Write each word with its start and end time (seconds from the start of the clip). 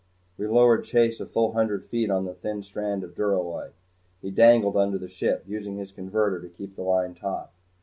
We 0.35 0.47
lowered 0.47 0.83
Chase 0.83 1.19
a 1.19 1.27
full 1.27 1.51
hundred 1.51 1.85
feet 1.85 2.09
on 2.09 2.25
the 2.25 2.33
thin 2.33 2.63
strand 2.63 3.03
of 3.03 3.13
duralloy. 3.13 3.69
He 4.19 4.31
dangled 4.31 4.75
under 4.75 4.97
the 4.97 5.07
ship, 5.07 5.43
using 5.45 5.77
his 5.77 5.91
converter 5.91 6.39
to 6.41 6.49
keep 6.49 6.75
the 6.75 6.81
line 6.81 7.13
taut. 7.13 7.51